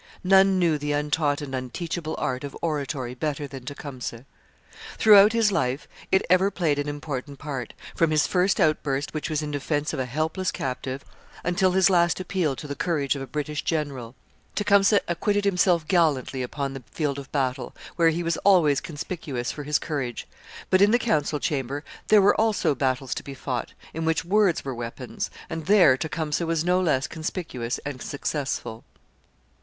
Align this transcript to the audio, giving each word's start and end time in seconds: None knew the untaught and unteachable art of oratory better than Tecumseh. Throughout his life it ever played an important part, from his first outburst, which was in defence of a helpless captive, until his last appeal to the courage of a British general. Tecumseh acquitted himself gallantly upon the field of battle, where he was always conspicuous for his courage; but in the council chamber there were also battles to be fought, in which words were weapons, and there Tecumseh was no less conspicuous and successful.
None 0.23 0.57
knew 0.57 0.79
the 0.79 0.93
untaught 0.93 1.41
and 1.43 1.53
unteachable 1.53 2.15
art 2.17 2.43
of 2.43 2.57
oratory 2.63 3.13
better 3.13 3.45
than 3.45 3.65
Tecumseh. 3.65 4.25
Throughout 4.97 5.31
his 5.33 5.51
life 5.51 5.87
it 6.11 6.25
ever 6.27 6.49
played 6.49 6.79
an 6.79 6.89
important 6.89 7.37
part, 7.37 7.75
from 7.93 8.09
his 8.09 8.25
first 8.25 8.59
outburst, 8.59 9.13
which 9.13 9.29
was 9.29 9.43
in 9.43 9.51
defence 9.51 9.93
of 9.93 9.99
a 9.99 10.07
helpless 10.07 10.51
captive, 10.51 11.05
until 11.43 11.73
his 11.73 11.87
last 11.87 12.19
appeal 12.19 12.55
to 12.55 12.65
the 12.65 12.73
courage 12.73 13.15
of 13.15 13.21
a 13.21 13.27
British 13.27 13.63
general. 13.63 14.15
Tecumseh 14.55 15.01
acquitted 15.07 15.45
himself 15.45 15.87
gallantly 15.87 16.41
upon 16.41 16.73
the 16.73 16.81
field 16.89 17.19
of 17.19 17.31
battle, 17.31 17.75
where 17.95 18.09
he 18.09 18.23
was 18.23 18.37
always 18.37 18.81
conspicuous 18.81 19.51
for 19.51 19.61
his 19.61 19.77
courage; 19.77 20.27
but 20.71 20.81
in 20.81 20.89
the 20.89 20.97
council 20.97 21.39
chamber 21.39 21.83
there 22.07 22.23
were 22.23 22.33
also 22.41 22.73
battles 22.73 23.13
to 23.13 23.21
be 23.21 23.35
fought, 23.35 23.75
in 23.93 24.03
which 24.03 24.25
words 24.25 24.65
were 24.65 24.73
weapons, 24.73 25.29
and 25.47 25.67
there 25.67 25.95
Tecumseh 25.95 26.47
was 26.47 26.65
no 26.65 26.81
less 26.81 27.05
conspicuous 27.05 27.77
and 27.85 28.01
successful. 28.01 28.83